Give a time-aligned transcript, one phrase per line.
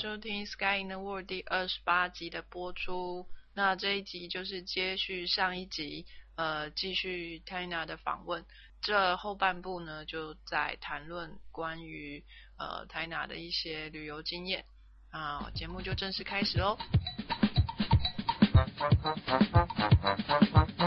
[0.00, 3.26] 收听《Sky in the World》第二十八集的播出。
[3.52, 6.06] 那这一集就是接续上一集，
[6.36, 8.44] 呃，继续 Tina 的访问。
[8.80, 12.22] 这后半部呢，就在谈论关于
[12.58, 14.64] 呃 Tina 的一些旅游经验。
[15.10, 16.78] 啊，节目就正式开始喽。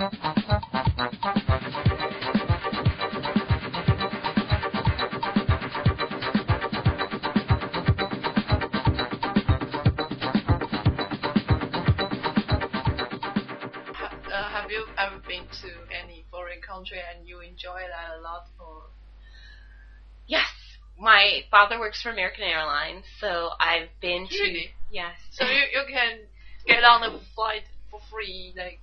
[21.53, 25.15] father works for American Airlines, so I've been to yes.
[25.31, 26.19] so you you can
[26.67, 28.81] get on the flight for free, like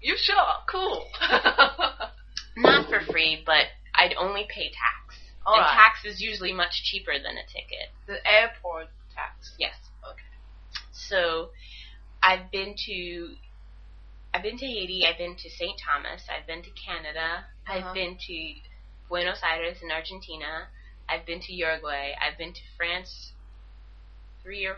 [0.00, 0.36] you sure
[0.68, 1.04] cool.
[2.56, 5.20] not for free, but I'd only pay tax.
[5.46, 5.74] All and right.
[5.74, 7.88] tax is usually much cheaper than a ticket.
[8.06, 9.52] the airport tax.
[9.58, 9.74] Yes.
[10.04, 10.80] Okay.
[10.92, 11.50] So
[12.22, 13.34] I've been to
[14.32, 15.78] I've been to Haiti, I've been to St.
[15.84, 17.88] Thomas, I've been to Canada, Uh-huh.
[17.88, 18.54] I've been to
[19.08, 20.68] Buenos Aires in Argentina,
[21.10, 23.32] I've been to Uruguay, I've been to France
[24.42, 24.76] three or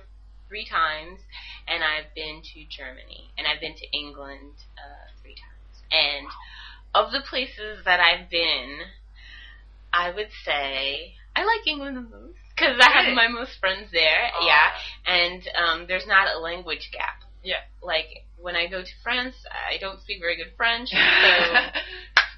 [0.48, 1.20] three times,
[1.68, 5.82] and I've been to Germany, and I've been to England uh, three times.
[5.90, 6.26] And
[6.94, 8.80] of the places that I've been,
[9.92, 14.30] I would say I like England the most because I have my most friends there.
[14.44, 14.68] Yeah,
[15.06, 17.22] and um, there's not a language gap.
[17.42, 17.64] Yeah.
[17.82, 20.98] Like when I go to France, I don't speak very good French, so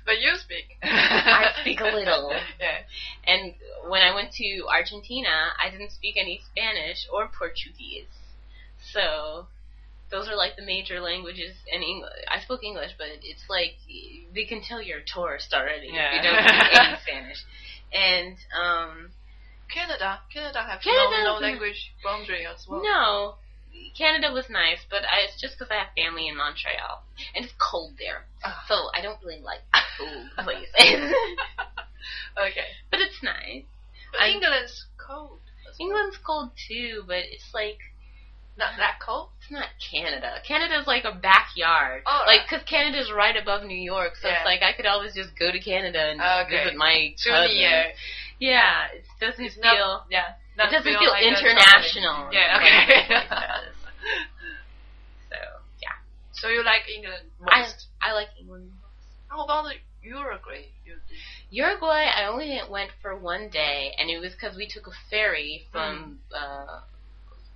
[0.06, 0.78] but you speak.
[0.82, 2.32] I speak a little.
[2.60, 2.78] Yeah.
[3.26, 3.54] And
[3.88, 8.06] when I went to Argentina, I didn't speak any Spanish or Portuguese.
[8.92, 9.46] So
[10.10, 11.54] those are like the major languages.
[11.72, 13.76] And English, I spoke English, but it's like
[14.34, 16.10] they can tell you're a tourist already Yeah.
[16.10, 17.40] if you don't speak any Spanish.
[17.92, 19.10] And um,
[19.72, 22.82] Canada, Canada have Canada no, no has- language boundary as well.
[22.82, 23.34] no,
[23.96, 27.02] Canada was nice, but I, it's just because I have family in Montreal
[27.34, 28.62] and it's cold there, Ah.
[28.68, 29.60] so I don't really like
[29.98, 31.12] cold places.
[32.38, 32.68] Okay.
[32.90, 33.64] but it's nice.
[34.14, 35.40] But I'm- England's cold.
[35.80, 37.78] England's cold too, but it's like
[38.56, 39.30] not that cold.
[39.42, 40.38] It's not Canada.
[40.46, 42.02] Canada's like a backyard.
[42.06, 44.36] Oh, like, because Canada's right above New York, so Yeah.
[44.38, 46.62] it's like I could always just go to Canada and oh, Okay.
[46.62, 47.98] visit my cousins.
[48.38, 49.62] Yeah, it doesn't It's feel.
[49.74, 50.34] not, yeah.
[50.58, 52.30] it doesn't feel, like international.
[52.30, 52.58] Yeah.
[52.58, 53.08] Okay.
[55.30, 55.38] so
[55.82, 55.96] yeah,
[56.32, 57.86] so you like England I most?
[58.00, 58.70] I like England.
[58.70, 59.06] most.
[59.28, 59.74] How about the
[60.06, 60.66] Uruguay?
[60.84, 60.96] You.
[61.54, 65.66] Uruguay, I only went for one day, and it was because we took a ferry
[65.70, 66.36] from Mm.
[66.36, 66.80] uh,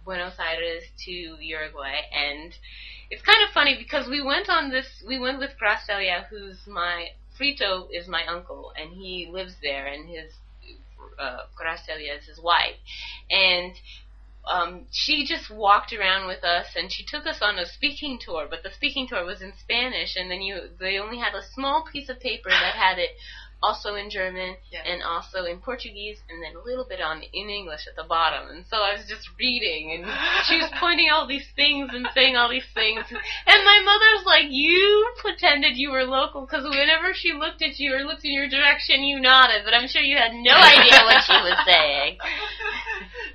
[0.04, 2.56] Buenos Aires to Uruguay, and
[3.10, 5.02] it's kind of funny because we went on this.
[5.04, 10.08] We went with Gracelia, who's my Frito is my uncle, and he lives there, and
[10.08, 10.32] his
[11.18, 12.78] uh, Gracelia is his wife,
[13.30, 13.74] and.
[14.48, 18.46] Um, she just walked around with us and she took us on a speaking tour,
[18.48, 21.84] but the speaking tour was in Spanish and then you they only had a small
[21.92, 23.10] piece of paper that had it
[23.62, 24.82] also in German Yeah.
[24.86, 28.48] and also in Portuguese and then a little bit on in English at the bottom.
[28.50, 30.06] And so I was just reading and
[30.46, 33.02] she was pointing out all these things and saying all these things.
[33.10, 37.94] And my mother's like, you pretended you were local because whenever she looked at you
[37.94, 41.24] or looked in your direction, you nodded, but I'm sure you had no idea what
[41.24, 42.18] she was saying.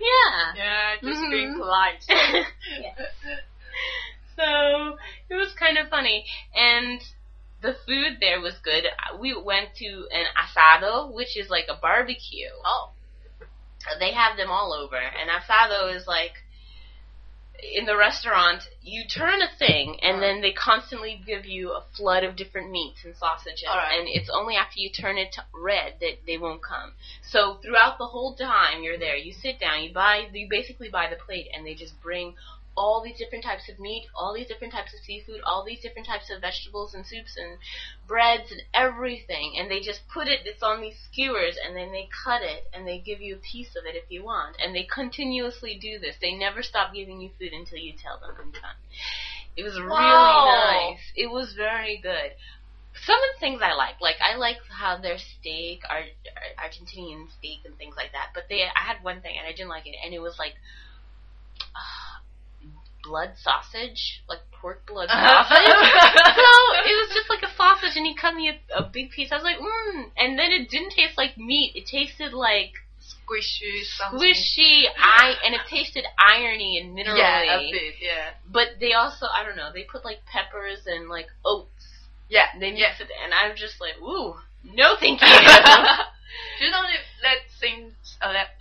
[0.03, 0.53] Yeah.
[0.57, 1.57] Yeah, just being Mhm.
[1.57, 2.03] polite.
[2.81, 2.95] Yeah.
[4.35, 4.97] So
[5.29, 6.25] it was kind of funny,
[6.56, 7.00] and
[7.63, 8.84] the food there was good.
[9.19, 12.51] We went to an asado, which is like a barbecue.
[12.63, 12.91] Oh.
[14.00, 16.34] They have them all over, and asado is like
[17.75, 18.63] in the restaurant.
[18.81, 23.03] You turn a thing, and then they constantly give you a flood of different meats
[23.06, 23.97] and sausages, right.
[23.97, 26.94] and it's only after you turn it red that they won't come.
[27.30, 31.07] So throughout the whole time you're there, you sit down, you buy, you basically buy
[31.09, 32.36] the plate, and they just bring
[32.75, 36.07] all these different types of meat, all these different types of seafood, all these different
[36.07, 37.57] types of vegetables and soups and
[38.07, 40.39] breads and everything, and they just put it.
[40.45, 43.75] It's on these skewers, and then they cut it, and they give you a piece
[43.75, 46.15] of it if you want, and they continuously do this.
[46.21, 48.75] They never stop giving you food until you tell them I'm done.
[49.55, 49.89] It was Wow.
[49.89, 51.11] really nice.
[51.15, 52.33] It was very good.
[52.95, 57.29] Some of the things I like, like I like how their steak, Ar- Ar- Argentinian
[57.31, 58.29] steak and things like that.
[58.33, 60.53] But they, I had one thing and I didn't like it, and it was like
[61.75, 62.19] uh,
[63.03, 65.44] blood sausage, like pork blood uh-huh.
[65.44, 65.67] sausage.
[66.39, 66.53] so
[66.89, 69.31] it was just like a sausage, and he cut me a, a big piece.
[69.31, 71.73] I was like, mmm, and then it didn't taste like meat.
[71.75, 72.73] It tasted like
[73.03, 74.19] Squishy, something.
[74.19, 77.17] squishy, I, and it tasted irony and minerally.
[77.17, 77.95] Yeah, a bit.
[78.01, 78.31] Yeah.
[78.50, 82.07] But they also, I don't know, they put like peppers and like oats.
[82.29, 82.47] Yeah.
[82.59, 83.06] They mix yeah.
[83.06, 85.27] it, and I'm just like, ooh, no, thank you.
[86.59, 87.94] Do you know if that things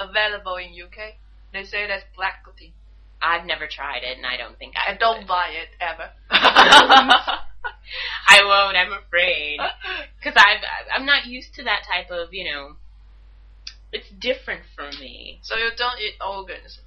[0.01, 1.15] available in UK?
[1.53, 2.73] They say that's black pudding.
[3.23, 4.91] I've never tried it, and I don't think I.
[4.91, 5.27] And don't would.
[5.29, 6.11] buy it ever.
[6.31, 8.77] I won't.
[8.77, 9.59] I'm afraid
[10.19, 10.63] because I've
[10.95, 12.77] I'm not used to that type of you know.
[13.93, 15.39] It's different for me.
[15.43, 16.81] so you don't eat organs,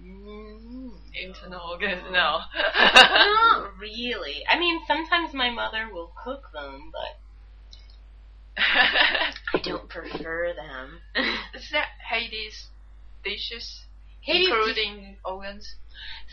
[0.00, 2.38] Mm, internal organs, no.
[2.54, 4.44] Not really.
[4.48, 7.18] I mean, sometimes my mother will cook them, but
[8.56, 9.32] I
[9.64, 11.00] don't prefer them.
[11.54, 12.68] Is that Haiti's
[13.24, 13.84] dishes, Haiti's-
[14.28, 15.74] including organs?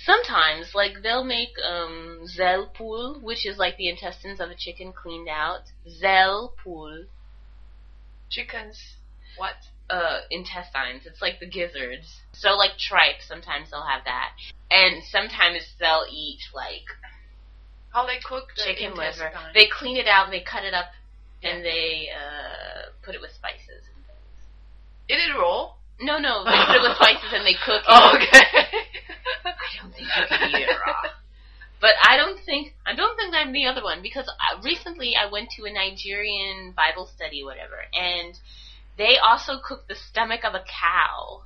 [0.04, 5.30] Sometimes, like they'll make um zelpool, which is like the intestines of a chicken cleaned
[5.30, 5.64] out.
[6.04, 7.06] Zelpool,
[8.30, 8.78] Chickens,
[9.38, 9.54] what?
[9.90, 11.06] uh, intestines.
[11.06, 12.22] It's like the gizzards.
[12.34, 14.32] So like tripe, sometimes they'll have that,
[14.72, 16.86] and sometimes they'll eat like
[17.94, 19.32] How they cook the chicken liver.
[19.54, 20.88] They clean it out, and they cut it up,
[21.42, 21.50] Yeah.
[21.52, 23.82] and they uh put it with spices.
[23.96, 24.40] and things.
[25.10, 25.74] Eat it raw?
[26.02, 27.88] No, no, they put it with spices and they cook it.
[27.88, 28.44] Oh, okay.
[29.46, 31.10] I don't think you can eat it raw.
[31.82, 35.30] But I don't think I don't think I'm the other one because uh, recently I
[35.32, 38.34] went to a Nigerian Bible study, whatever, and
[38.98, 41.44] they also cooked the stomach of a cow.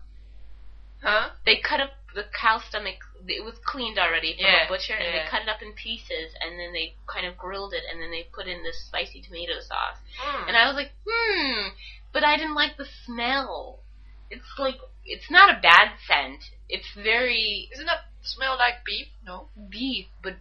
[1.01, 1.29] huh?
[1.45, 2.95] They cut up the cow stomach.
[3.27, 5.23] It was cleaned already from Yeah, a butcher, and yeah.
[5.25, 8.11] they cut it up in pieces, and then they kind of grilled it, and then
[8.11, 9.97] they put in this spicy tomato sauce.
[10.23, 10.47] Mm.
[10.49, 11.69] And I was like, hmm,
[12.13, 13.79] but I didn't like the smell.
[14.29, 16.43] It's like it's not a bad scent.
[16.67, 19.07] It's very Isn't that smell like beef?
[19.25, 19.47] No.
[19.69, 20.35] beef, but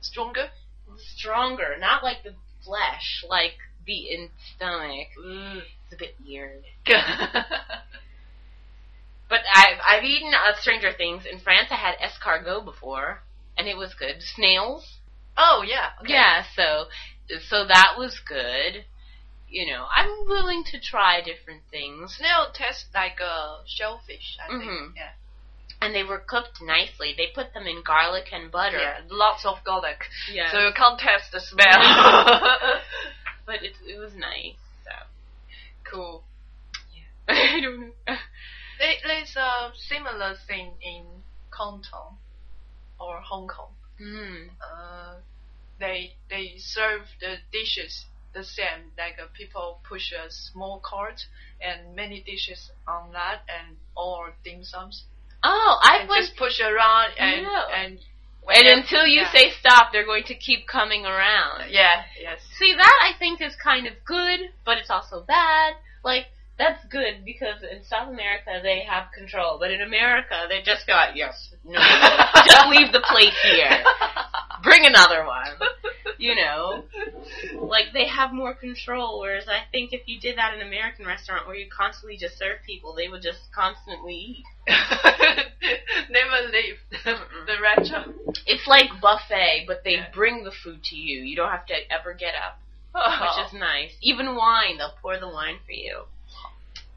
[0.00, 0.48] Stronger?
[0.96, 2.34] stronger, not like the
[2.64, 3.54] flesh, like
[3.86, 5.08] the in stomach.
[5.16, 6.64] It's a bit weird.
[9.30, 11.68] But I've I've eaten uh, Stranger Things in France.
[11.70, 13.22] I had escargot before,
[13.56, 14.16] and it was good.
[14.20, 14.98] Snails,
[15.38, 15.90] oh, yeah.
[16.00, 16.14] okay.
[16.14, 16.42] yeah.
[16.56, 16.86] So
[17.48, 18.84] so that was good.
[19.50, 22.16] You know, I'm willing to try different things.
[22.20, 24.62] They'll tastes like a shellfish, I think.
[24.62, 24.96] Mhm.
[24.96, 25.12] Yeah.
[25.82, 27.14] And they were cooked nicely.
[27.16, 28.78] They put them in garlic and butter.
[28.78, 30.08] Yeah, lots of garlic.
[30.30, 30.52] Yeah.
[30.52, 31.82] So you can't taste the smell.
[33.46, 34.56] but it it was nice.
[34.84, 34.92] So
[35.84, 36.24] cool.
[36.94, 37.34] Yeah.
[37.56, 38.16] I don't know.
[38.78, 42.18] There, there's a similar thing in Canton
[43.00, 43.74] or Hong Kong.
[44.00, 44.50] Mm.
[44.62, 45.16] Uh,
[45.80, 48.92] they they serve the dishes the same.
[48.96, 51.26] Like uh, people push a small cart
[51.60, 55.04] and many dishes on that, and all dim sums.
[55.42, 57.98] Oh, I went just push around and and
[58.48, 59.32] and until you yeah.
[59.32, 61.70] say stop, they're going to keep coming around.
[61.70, 65.74] yeah yes See, that I think is kind of good, but it's also bad.
[66.04, 66.26] Like,
[66.60, 70.94] that's good because in South America they have control, but in America they just go,
[71.14, 71.80] yes, no,
[72.46, 73.82] just leave the plate here.
[74.62, 75.48] Bring another one.
[76.18, 76.84] You know?
[77.58, 81.06] Like, they have more control, whereas I think if you did that in an American
[81.06, 84.44] restaurant where you constantly just serve people, they would just constantly eat.
[84.68, 88.16] Never leave the restaurant.
[88.44, 90.10] It's like buffet, but they Yeah.
[90.12, 91.22] bring the food to you.
[91.22, 92.60] You don't have to ever get up.
[92.94, 93.20] Oh.
[93.22, 93.92] which is nice.
[94.02, 96.02] Even wine, they'll pour the wine for you.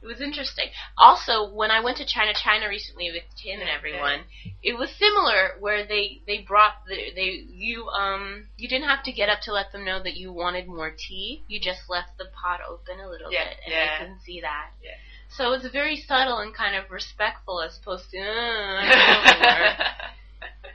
[0.03, 0.65] It was interesting.
[0.97, 4.25] Also, when I went to China, China recently with Tim and everyone,
[4.61, 9.13] it was similar where they they brought the they you um you didn't have to
[9.13, 11.44] get up to let them know that you wanted more tea.
[11.47, 13.85] You just left the pot open a little Yeah, bit, and yeah.
[13.85, 14.71] they couldn't see that.
[14.83, 14.92] Yeah.
[15.30, 18.19] So it's very subtle and kind of respectful as opposed to.
[18.19, 19.85] Uh, I want more."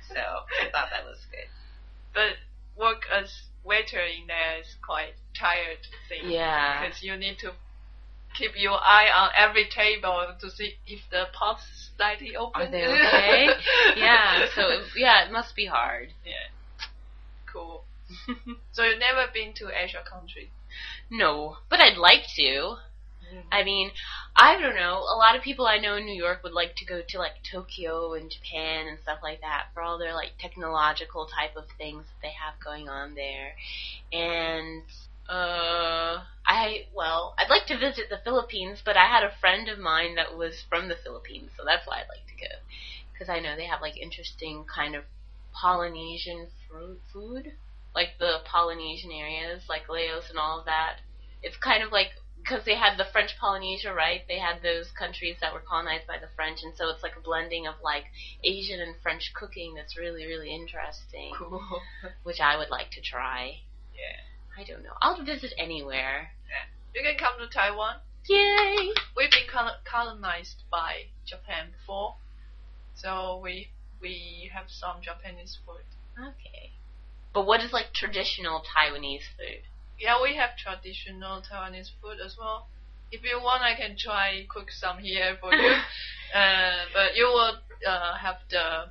[0.14, 1.48] so I thought that was good.
[2.14, 2.32] but
[2.82, 3.30] work as
[3.64, 6.30] waiter in there is quite tired thing.
[6.30, 6.80] Yeah.
[6.86, 7.52] Because you need to
[8.36, 12.62] keep your eye on every table to see if the pot's slightly open.
[12.62, 13.48] Are they okay?
[13.96, 14.46] yeah.
[14.54, 16.10] So yeah, it must be hard.
[16.24, 16.50] yeah.
[17.52, 17.84] Cool.
[18.72, 20.50] So you've never been to Asia country?
[21.10, 22.76] No, but I'd like to.
[23.28, 23.48] Mm-hmm.
[23.50, 23.90] I mean,
[24.36, 24.98] I don't know.
[25.00, 27.42] A lot of people I know in New York would like to go to like
[27.50, 32.04] Tokyo and Japan and stuff like that for all their like technological type of things
[32.04, 33.54] that they have going on there.
[34.12, 34.84] And
[35.28, 39.78] uh I well, I'd like to visit the Philippines, but I had a friend of
[39.78, 42.54] mine that was from the Philippines, so that's why I'd like to go
[43.12, 45.04] because I know they have like interesting kind of
[45.52, 47.52] Polynesian fruit food,
[47.94, 51.00] like the Polynesian areas, like Laos and all of that.
[51.42, 54.22] It's kind of like because they had the French Polynesia, right?
[54.28, 57.20] They had those countries that were colonized by the French, and so it's like a
[57.20, 58.04] blending of like
[58.44, 61.82] Asian and French cooking that's really, really interesting, Cool.
[62.22, 63.60] which I would like to try.
[63.94, 64.22] Yeah.
[64.58, 64.96] I don't know.
[65.00, 66.32] I'll visit anywhere.
[66.94, 67.96] You can come to Taiwan.
[68.28, 68.92] Yay!
[69.16, 72.16] We've been col- colonized by Japan before,
[72.94, 73.68] so we
[74.00, 75.84] we have some Japanese food.
[76.18, 76.72] Okay.
[77.32, 79.62] But what is like traditional Taiwanese food?
[79.98, 82.66] Yeah, we have traditional Taiwanese food as well.
[83.12, 85.72] if you want, I can try cook some here for you.
[86.34, 88.90] uh, but you will uh, have the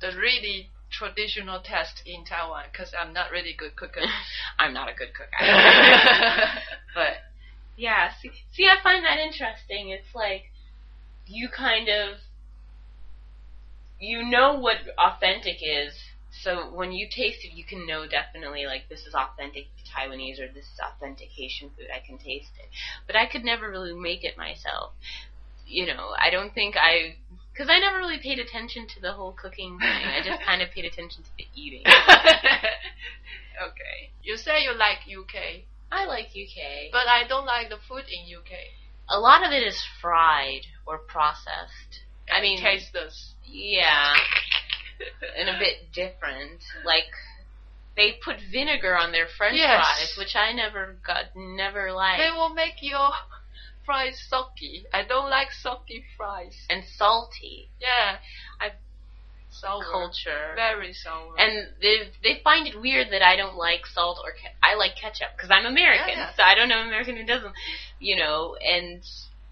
[0.00, 4.02] the really traditional test in Taiwan because I'm not really good cooker.
[4.58, 5.28] I'm not a good cook.
[6.94, 7.14] but
[7.76, 9.90] yeah, see, see, I find that interesting.
[9.90, 10.50] It's like
[11.26, 12.18] you kind of
[14.00, 15.94] you know what authentic is.
[16.42, 20.48] So when you taste it, you can know definitely like this is authentic Taiwanese or
[20.52, 21.86] this is authentic Haitian food.
[21.94, 22.68] I can taste it,
[23.06, 24.92] but I could never really make it myself.
[25.66, 27.16] You know, I don't think I
[27.52, 29.88] because I never really paid attention to the whole cooking thing.
[30.06, 31.82] I just kind of paid attention to the eating.
[33.62, 34.10] okay.
[34.22, 38.24] You say you like UK, I like UK, but I don't like the food in
[38.36, 38.50] UK.
[39.08, 42.00] a lot of it is fried or processed.
[42.32, 43.34] I mean, tasteless.
[43.44, 44.14] yeah,
[45.38, 46.62] and a bit different.
[46.84, 47.10] Like
[47.96, 49.80] they put vinegar on their French Yes.
[49.84, 53.10] fries, which I never got, never liked, They will make your
[53.84, 54.84] fries soggy.
[54.92, 56.56] I don't like soggy fries.
[56.68, 58.18] and salty Yeah,
[58.60, 58.72] I-
[59.50, 59.82] sour.
[59.84, 60.52] culture.
[60.54, 61.34] Very sour.
[61.38, 64.94] And they they find it weird that I don't like salt or ke- I like
[64.96, 66.34] ketchup because I'm American, Yeah.
[66.34, 67.54] so I don't know an American who doesn't,
[67.98, 68.54] you know.
[68.56, 69.02] And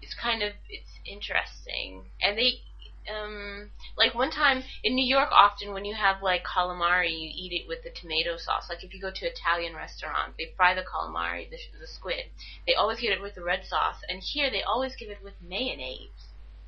[0.01, 2.05] it's kind of it's interesting.
[2.21, 2.61] And they
[3.09, 7.51] um like one time in New York, often when you have like calamari, you eat
[7.61, 8.67] it with the tomato sauce.
[8.69, 12.25] Like if you go to Italian restaurant, they fry the calamari, the, the squid.
[12.67, 15.33] They always get it with the red sauce, and here they always give it with
[15.41, 16.09] mayonnaise.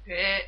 [0.07, 0.39] yeah.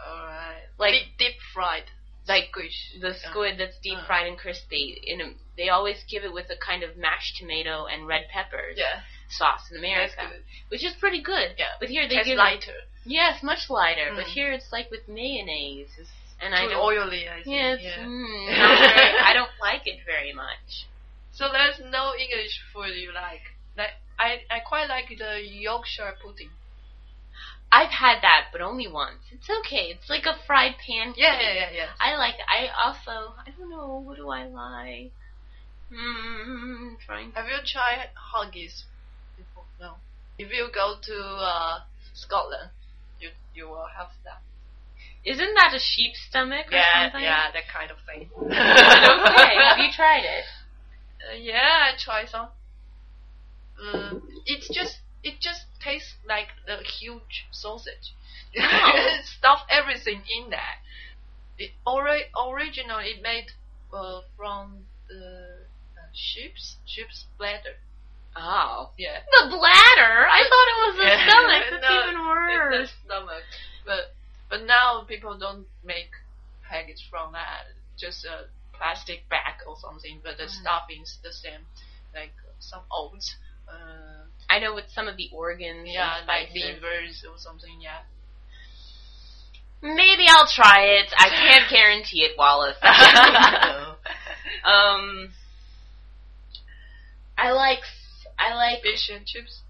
[0.00, 0.62] Alright.
[0.78, 1.84] Like- deep, deep fried.
[2.28, 2.94] Like Squish.
[3.00, 4.06] the squid that's deep Uh.
[4.06, 5.00] fried and crispy.
[5.04, 8.76] In a, they always give it with a kind of mashed tomato and red peppers
[8.78, 9.02] Yeah.
[9.28, 10.30] sauce in America,
[10.68, 11.56] which is pretty good.
[11.58, 11.74] Yeah.
[11.80, 12.78] But here they Tastes give lighter.
[13.04, 14.12] It yes, much lighter.
[14.14, 14.32] But Mm.
[14.32, 15.90] here it's like with mayonnaise,
[16.40, 16.74] and I don't.
[16.80, 17.46] oily, I think.
[17.46, 18.04] Yeah, it's, yeah.
[18.04, 18.46] Mm,
[18.96, 20.86] very, I don't like it very much.
[21.32, 23.42] So there's no English food you like.
[23.76, 26.50] Like I, I quite like the Yorkshire pudding.
[27.72, 29.22] I've had that, but only once.
[29.32, 29.96] It's okay.
[29.96, 31.16] It's like a fried pancake.
[31.16, 31.88] Yeah, yeah, yeah, yeah.
[31.98, 32.34] I like.
[32.46, 33.32] I also.
[33.46, 34.02] I don't know.
[34.04, 35.12] What do I like?
[35.90, 36.94] Hmm.
[37.06, 37.32] Trying.
[37.32, 38.84] Have you tried haggis
[39.36, 39.64] before?
[39.80, 39.94] No.
[40.38, 41.80] If you go to uh,
[42.14, 42.70] Scotland,
[43.22, 44.42] you you will have that.
[45.24, 47.22] Isn't that a sheep stomach or Yeah, something?
[47.22, 48.28] yeah, that kind of thing.
[48.36, 49.54] okay.
[49.62, 50.44] Have you tried it?
[51.22, 52.48] Uh, yeah, I tried some.
[53.78, 58.14] Uh, it's just it just tastes like a huge sausage.
[58.58, 59.18] Oh.
[59.38, 60.76] Stuff everything in there.
[61.58, 63.46] It ori- original it made
[63.92, 67.76] uh, from the uh, sheep's sheep's bladder.
[68.36, 68.90] Oh.
[68.98, 69.18] Yeah.
[69.30, 70.26] The bladder?
[70.26, 71.62] I thought it was the stomach.
[71.70, 72.74] That's No, even worse.
[72.88, 73.44] It's the stomach.
[73.84, 74.14] But
[74.48, 76.10] but now people don't make
[76.68, 77.66] package from that.
[77.98, 78.46] Just a
[78.76, 80.20] plastic bag or something.
[80.24, 80.60] But the Mm.
[80.62, 81.66] stuffing's the same,
[82.14, 83.36] like some oats.
[83.68, 85.88] Uh, I know with some of the organs.
[85.88, 87.80] yeah, like livers or something.
[87.80, 88.00] Yeah.
[89.82, 91.12] Maybe I'll try it.
[91.18, 92.76] I can't guarantee it, Wallace.
[94.64, 95.32] um,
[97.36, 97.80] I like.
[98.38, 98.82] I like.
[98.82, 99.62] Fish and chips.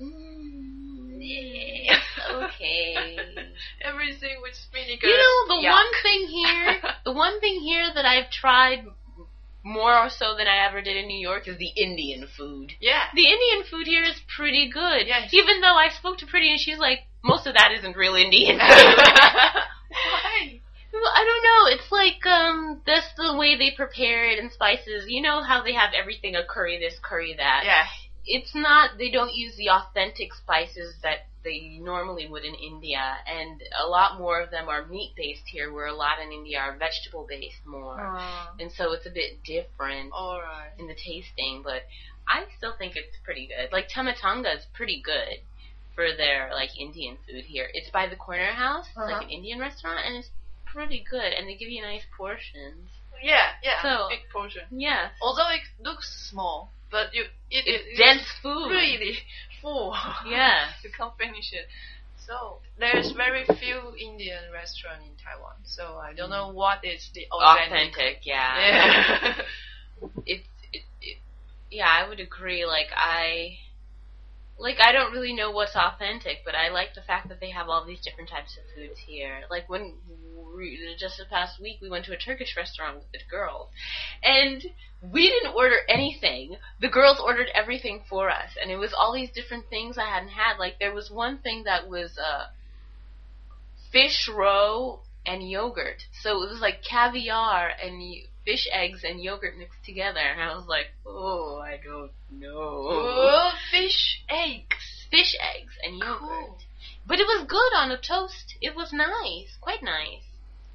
[0.00, 1.96] Mm, yeah,
[2.32, 3.16] okay.
[3.82, 5.06] Everything with vinegar.
[5.06, 5.70] You know, the Yuck.
[5.70, 8.84] one thing here, the one thing here that I've tried
[9.64, 12.72] more so than I ever did in New York is the Indian food.
[12.80, 13.04] Yeah.
[13.14, 15.06] The Indian food here is pretty good.
[15.06, 15.30] Yes.
[15.32, 18.58] Even though I spoke to Preeti and she's like, most of that isn't real Indian.
[19.94, 20.60] Why?
[20.92, 21.66] Well, I don't know.
[21.74, 25.06] It's like um, that's the way they prepare it and spices.
[25.08, 27.62] You know how they have everything a curry this, curry that.
[27.64, 27.84] Yeah.
[28.26, 28.96] It's not.
[28.98, 34.18] They don't use the authentic spices that they normally would in India, and a lot
[34.18, 37.64] more of them are meat based here, where a lot in India are vegetable based
[37.66, 40.72] more, Uh, and so it's a bit different all right.
[40.78, 41.62] in the tasting.
[41.62, 41.82] But
[42.26, 43.70] I still think it's pretty good.
[43.72, 45.40] Like Tamatanga is pretty good
[45.94, 47.68] for their like Indian food here.
[47.74, 48.88] It's by the corner house.
[48.96, 49.12] Uh-huh.
[49.12, 50.30] like an Indian restaurant, and it's
[50.64, 51.32] pretty good.
[51.34, 52.88] And they give you nice portions.
[53.22, 53.82] Yeah, yeah.
[53.82, 54.62] So- big portion.
[54.70, 55.10] Yeah.
[55.20, 58.70] Although it looks small, but you it, it's it, dense food.
[58.70, 59.18] really
[59.60, 59.96] full.
[60.30, 61.66] Yeah, you can't finish it.
[62.24, 65.58] So there's very few Indian restaurant in Taiwan.
[65.64, 67.98] So I don't know what is the authentic.
[67.98, 68.54] Authentic, yeah.
[68.56, 69.34] Yeah.
[70.26, 71.18] it's it, it,
[71.70, 72.64] yeah, I would agree.
[72.64, 73.58] Like I,
[74.56, 77.68] like I don't really know what's authentic, but I like the fact that they have
[77.68, 79.42] all these different types of foods here.
[79.50, 79.94] Like when
[80.98, 83.68] just the past week we went to a Turkish restaurant with the girls,
[84.22, 84.64] and
[85.12, 86.56] we didn't order anything.
[86.80, 90.30] The girls ordered everything for us, and it was all these different things I hadn't
[90.30, 90.58] had.
[90.58, 92.46] Like there was one thing that was uh,
[93.92, 96.02] fish roe and yogurt.
[96.22, 100.20] So it was like caviar and y- fish eggs and yogurt mixed together.
[100.20, 102.52] And I was like, oh, I don't know.
[102.90, 105.06] oh, fish eggs.
[105.10, 106.18] fish eggs and yogurt.
[106.18, 106.58] Cool.
[107.06, 108.54] But it was good on a toast.
[108.60, 110.24] It was nice, quite nice.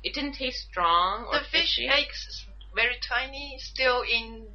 [0.03, 1.87] It didn't taste strong or The fish fishy.
[1.87, 4.47] eggs is very tiny, still in.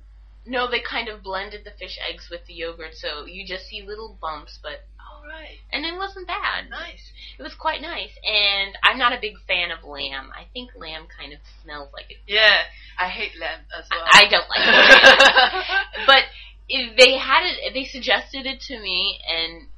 [0.47, 3.83] No, they kind of blended the fish eggs with the yogurt, so you just see
[3.83, 6.69] little bumps, but All right, and it wasn't bad.
[6.69, 7.13] nice.
[7.39, 8.11] It was quite nice.
[8.25, 10.31] And I'm not a big fan of lamb.
[10.39, 12.19] I think lamb kind of smells like it.
[12.27, 12.61] Yeah,
[12.99, 14.05] I hate lamb as well.
[14.13, 16.07] I don't like it.
[16.07, 16.23] but
[16.69, 19.69] if they had it, they suggested it to me, and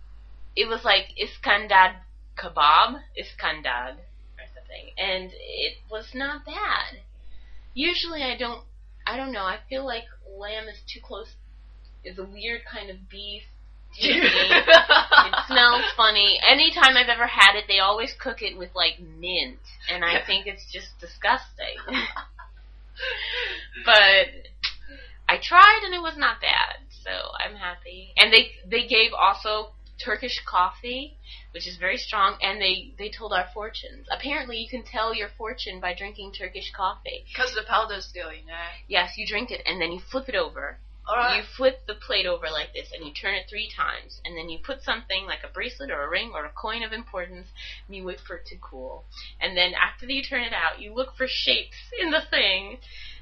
[0.56, 1.94] it was like iskandar
[2.36, 3.96] kebab, iskandar or
[4.76, 7.00] something, and it was not bad.
[7.74, 8.62] Usually, I don't,
[9.06, 9.44] I don't know.
[9.44, 10.04] I feel like
[10.36, 11.34] lamb is too close.
[12.04, 13.42] Is a weird kind of beef.
[13.98, 16.38] it smells funny.
[16.46, 19.58] Anytime I've ever had it, they always cook it with like mint,
[19.92, 21.76] and I think it's just disgusting.
[23.84, 24.28] but
[25.28, 28.12] I tried and it was not bad, so I'm happy.
[28.16, 31.16] And they they gave also Turkish coffee,
[31.52, 34.06] which is very strong, and they they told our fortunes.
[34.10, 37.24] Apparently, you can tell your fortune by drinking Turkish coffee.
[37.28, 38.72] Because the powder's still in there.
[38.88, 40.78] Yes, you drink it and then you flip it over.
[41.08, 44.36] All You flip the plate over like this and you turn it three times, and
[44.36, 47.46] then you put something like a bracelet or a ring or a coin of importance,
[47.86, 49.04] and you wait for it to cool.
[49.40, 52.78] And then after you turn it out, you look for shapes in the thing,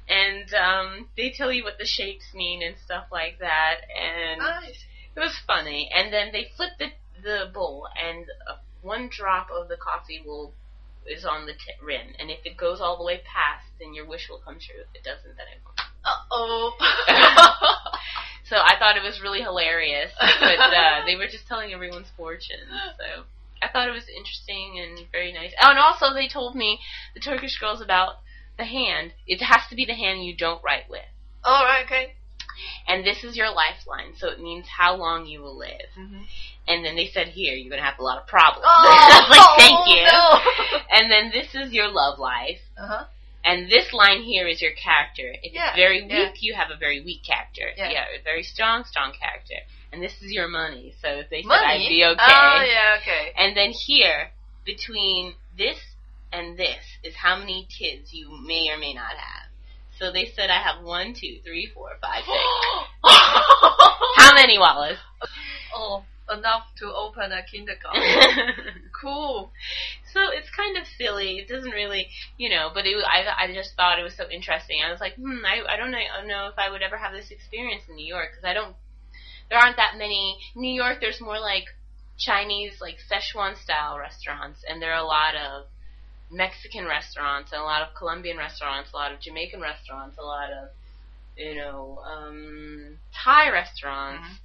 [0.09, 3.81] and um, they tell you what the shapes mean and stuff like that.
[3.95, 4.83] And Nice.
[5.15, 5.89] It was funny.
[5.93, 6.91] And then they flip the
[7.23, 10.53] the bowl, and uh, one drop of the coffee will
[11.07, 14.05] is on the t- rim, and if it goes all the way past, then your
[14.05, 14.81] wish will come true.
[14.81, 15.79] If it doesn't, then it won't.
[16.03, 16.75] Uh oh.
[18.45, 22.69] So I thought it was really hilarious, but uh, they were just telling everyone's fortunes.
[22.97, 23.23] So
[23.61, 25.51] I thought it was interesting and very nice.
[25.61, 26.79] Oh, and also they told me
[27.15, 28.21] the Turkish girls about
[28.57, 29.13] the hand.
[29.25, 31.09] It has to be the hand you don't write with,
[31.43, 31.85] All right.
[31.85, 32.13] Okay.
[32.87, 34.13] And this is your lifeline.
[34.17, 35.89] So it means how long you will live.
[35.97, 36.23] Mm-hmm.
[36.67, 39.37] And then they said, "Here, you're gonna have a lot of problems." Oh, I was
[39.37, 40.79] like, "Thank you." No.
[40.95, 42.61] And then this is your love life.
[42.77, 43.03] Uh huh.
[43.43, 45.35] And this line here is your character.
[45.43, 46.31] If Yeah, it's very weak, yeah.
[46.39, 47.69] you have a very weak character.
[47.77, 48.05] Yeah.
[48.19, 49.55] a very strong, strong character.
[49.91, 50.95] And this is your money.
[50.99, 52.23] So if they said I'd be okay.
[52.25, 52.97] Oh yeah.
[53.01, 53.33] Okay.
[53.37, 54.31] And then here,
[54.65, 55.77] between this
[56.33, 59.44] and this, is how many kids you may or may not have.
[59.99, 62.37] So they said I have one, two, three, four, five, six.
[64.17, 64.99] how many, Wallace?
[65.73, 68.89] oh, enough to open a kindergarten.
[69.01, 69.51] cool.
[70.13, 71.37] So it's kind of silly.
[71.37, 74.79] It doesn't really, you know, but it, I, I just thought it was so interesting.
[74.85, 76.97] I was like, hmm, I, I don't know, I don't know if I would ever
[76.97, 78.75] have this experience in New York because I don't.
[79.49, 80.39] There aren't that many.
[80.55, 81.65] New York, there's more like
[82.17, 85.67] Chinese, like Szechuan style restaurants, and there are a lot of
[86.31, 90.49] Mexican restaurants and a lot of Colombian restaurants, a lot of Jamaican restaurants, a lot
[90.51, 90.69] of,
[91.37, 94.39] you know, um, Thai restaurants,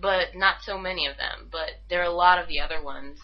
[0.00, 1.48] but not so many of them.
[1.50, 3.18] But there are a lot of the other ones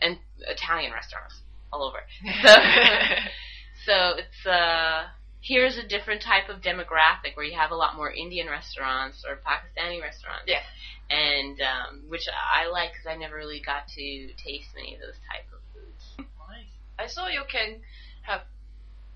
[0.00, 1.40] and Italian restaurants
[1.72, 2.00] all over.
[2.42, 5.08] So, so it's uh
[5.42, 9.36] here's a different type of demographic where you have a lot more Indian restaurants or
[9.36, 10.44] Pakistani restaurants.
[10.46, 10.60] Yeah.
[11.08, 15.18] And um, which I like because I never really got to taste many of those
[15.32, 15.59] type of foods.
[15.59, 15.59] Nice.
[17.00, 17.80] I saw you can
[18.22, 18.42] have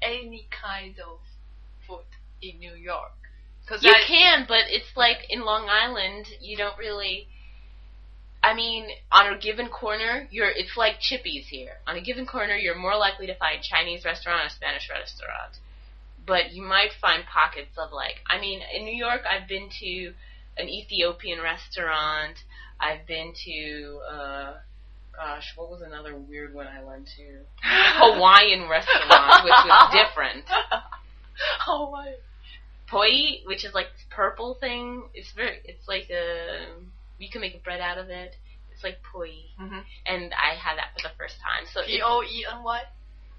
[0.03, 1.19] any kind of
[1.87, 2.07] food
[2.41, 3.13] in New York.
[3.67, 7.29] Cause You I, can, but it's like in Long Island, you don't really.
[8.43, 11.79] I mean, on a given corner, you're it's like Chippies here.
[11.87, 15.57] On a given corner, you're more likely to find Chinese restaurant or Spanish restaurant.
[16.27, 20.13] But you might find pockets of like, I mean, in New York, I've been to
[20.59, 22.37] an Ethiopian restaurant.
[22.79, 24.53] I've been to, uh,
[25.17, 27.41] gosh, what was another weird one I went to?
[27.63, 30.45] Hawaiian restaurant, which was different.
[31.67, 32.15] my.
[32.87, 35.05] poi, which is like this purple thing.
[35.15, 36.67] It's very, it's like a,
[37.19, 38.37] you can make bread out of it.
[38.73, 39.79] It's like poi, Mm-hmm.
[40.07, 41.65] and I had that for the first time.
[41.73, 42.83] So P O E N Y.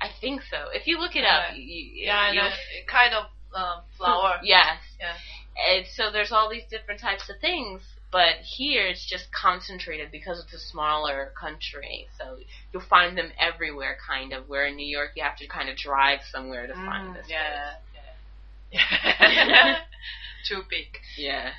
[0.01, 0.69] I think so.
[0.73, 1.55] If you look it up, Yeah.
[1.55, 2.49] you, you, Yeah, I you'll- know.
[2.87, 4.35] Kind of um, flower.
[4.43, 4.77] Yes.
[4.99, 5.13] Yeah.
[5.71, 7.81] And so there's all these different types of things,
[8.15, 12.07] but here it's just concentrated because it's a smaller country.
[12.17, 12.37] So
[12.71, 14.47] you'll find them everywhere, kind of.
[14.47, 17.27] Where in New York you have to kind of drive somewhere to find Mm, this.
[17.27, 17.73] yeah.
[18.71, 19.75] Yeah.
[20.47, 20.87] Too big.
[21.17, 21.49] Yeah.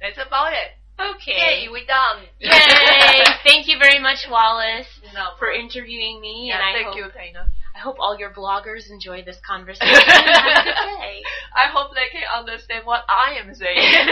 [0.00, 0.72] That's about it.
[0.98, 1.36] Okay.
[1.36, 2.24] Yay, we done.
[2.38, 3.24] Yay!
[3.44, 7.04] Thank you very much, Wallace, No, for interviewing me, yeah, and I thank hope you,
[7.04, 7.44] Taina.
[7.76, 9.86] I hope all your bloggers enjoy this conversation.
[9.86, 11.22] Have a good day.
[11.56, 14.04] I hope they can understand what I am saying.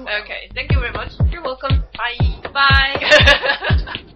[0.00, 1.12] Okay, thank you very much.
[1.30, 1.84] You're welcome.
[1.96, 2.50] Bye.
[2.52, 4.02] Bye.